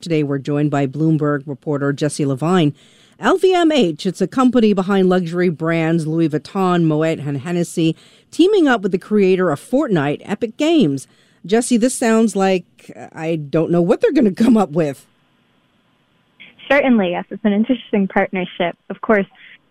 [0.00, 2.72] Today, we're joined by Bloomberg reporter Jesse Levine.
[3.18, 7.96] LVMH, it's a company behind luxury brands Louis Vuitton, Moet, and Hennessy,
[8.30, 11.08] teaming up with the creator of Fortnite, Epic Games.
[11.44, 15.04] Jesse, this sounds like uh, I don't know what they're going to come up with.
[16.70, 17.24] Certainly, yes.
[17.30, 18.76] It's an interesting partnership.
[18.90, 19.26] Of course,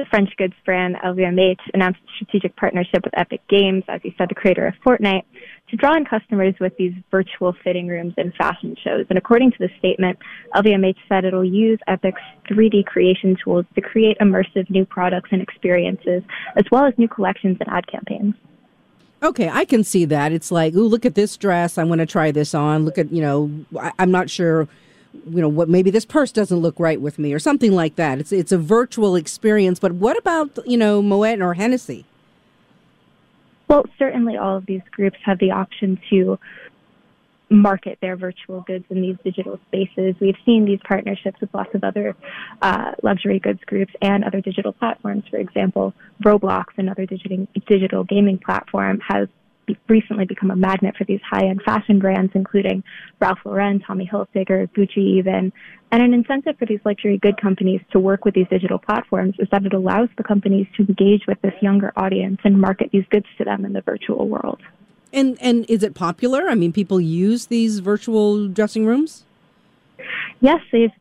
[0.00, 4.30] the French goods brand LVMH announced a strategic partnership with Epic Games, as you said,
[4.30, 5.24] the creator of Fortnite,
[5.68, 9.04] to draw in customers with these virtual fitting rooms and fashion shows.
[9.10, 10.18] And according to the statement,
[10.54, 16.22] LVMH said it'll use Epic's 3D creation tools to create immersive new products and experiences,
[16.56, 18.34] as well as new collections and ad campaigns.
[19.22, 20.32] Okay, I can see that.
[20.32, 21.76] It's like, ooh, look at this dress.
[21.76, 22.86] I want to try this on.
[22.86, 24.66] Look at, you know, I, I'm not sure,
[25.28, 28.18] you know, what maybe this purse doesn't look right with me or something like that.
[28.18, 29.78] It's it's a virtual experience.
[29.78, 32.04] But what about, you know, Moet or Hennessy?
[33.68, 36.38] Well, certainly all of these groups have the option to
[37.50, 40.14] market their virtual goods in these digital spaces.
[40.20, 42.14] We've seen these partnerships with lots of other
[42.62, 45.24] uh, luxury goods groups and other digital platforms.
[45.28, 45.92] For example,
[46.24, 49.28] Roblox, another digital, digital gaming platform, has
[49.88, 52.82] recently become a magnet for these high-end fashion brands, including
[53.20, 55.52] Ralph Lauren, Tommy Hilfiger, Gucci even.
[55.92, 59.48] And an incentive for these luxury good companies to work with these digital platforms is
[59.50, 63.26] that it allows the companies to engage with this younger audience and market these goods
[63.38, 64.60] to them in the virtual world.
[65.12, 66.48] And and is it popular?
[66.48, 69.24] I mean, people use these virtual dressing rooms.
[70.40, 70.92] Yes, they've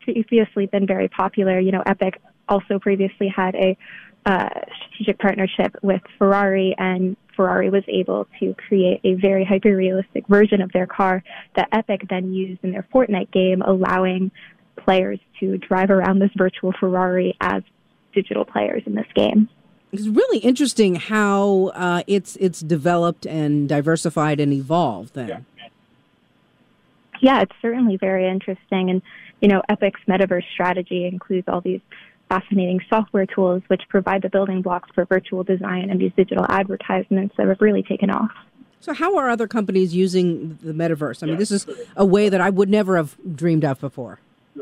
[0.00, 1.60] previously been very popular.
[1.60, 3.76] You know, Epic also previously had a
[4.24, 10.26] uh, strategic partnership with Ferrari, and Ferrari was able to create a very hyper realistic
[10.28, 11.22] version of their car
[11.56, 14.30] that Epic then used in their Fortnite game, allowing
[14.76, 17.62] players to drive around this virtual Ferrari as
[18.12, 19.48] digital players in this game.
[19.92, 25.12] It's really interesting how uh, it's it's developed and diversified and evolved.
[25.12, 25.44] Then,
[27.20, 28.88] yeah, it's certainly very interesting.
[28.88, 29.02] And,
[29.42, 31.82] you know, Epic's metaverse strategy includes all these
[32.32, 37.34] fascinating software tools which provide the building blocks for virtual design and these digital advertisements
[37.36, 38.30] that have really taken off.
[38.80, 41.22] so how are other companies using the metaverse?
[41.22, 44.18] I mean, this is a way that I would never have dreamed of before.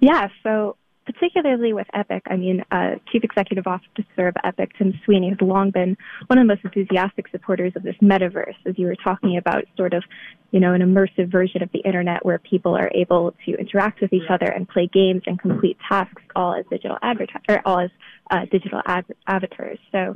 [0.00, 5.30] Yeah, so particularly with Epic, I mean, uh, Chief Executive Officer of Epic, Tim Sweeney,
[5.30, 5.96] has long been
[6.26, 9.94] one of the most enthusiastic supporters of this metaverse, as you were talking about, sort
[9.94, 10.04] of,
[10.50, 14.12] you know, an immersive version of the internet where people are able to interact with
[14.12, 17.90] each other and play games and complete tasks all as digital adverti- or all as
[18.30, 18.80] uh, digital
[19.26, 19.78] avatars.
[19.90, 20.14] So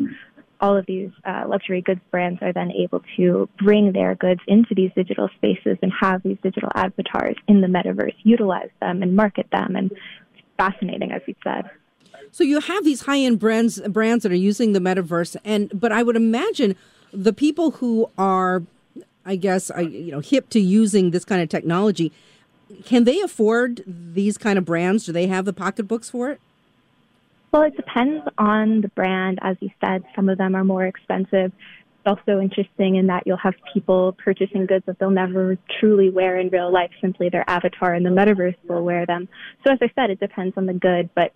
[0.60, 4.74] all of these uh, luxury goods brands are then able to bring their goods into
[4.74, 9.46] these digital spaces and have these digital avatars in the metaverse, utilize them and market
[9.52, 9.76] them.
[9.76, 9.90] And
[10.56, 11.70] fascinating, as you said.
[12.32, 16.02] So you have these high-end brands brands that are using the metaverse, and but I
[16.02, 16.76] would imagine
[17.12, 18.62] the people who are,
[19.24, 22.12] I guess, you know, hip to using this kind of technology,
[22.84, 25.06] can they afford these kind of brands?
[25.06, 26.40] Do they have the pocketbooks for it?
[27.52, 29.38] Well, it depends on the brand.
[29.40, 31.52] As you said, some of them are more expensive.
[32.06, 36.48] Also interesting in that you'll have people purchasing goods that they'll never truly wear in
[36.50, 36.90] real life.
[37.00, 39.28] Simply their avatar in the metaverse will wear them.
[39.66, 41.32] So as I said, it depends on the good, but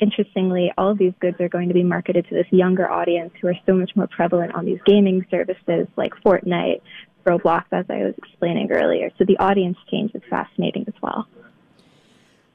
[0.00, 3.48] interestingly, all of these goods are going to be marketed to this younger audience who
[3.48, 6.80] are so much more prevalent on these gaming services like Fortnite,
[7.24, 9.10] Roblox, as I was explaining earlier.
[9.18, 11.26] So the audience change is fascinating as well.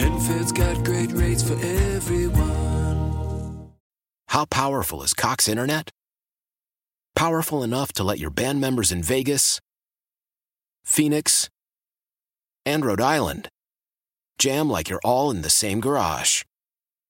[0.00, 3.70] PenFed's got great rates for everyone.
[4.28, 5.90] How powerful is Cox Internet?
[7.14, 9.60] Powerful enough to let your band members in Vegas,
[10.86, 11.50] Phoenix,
[12.64, 13.50] and Rhode Island
[14.38, 16.44] jam like you're all in the same garage.